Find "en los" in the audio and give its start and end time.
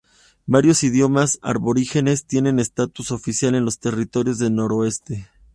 3.53-3.77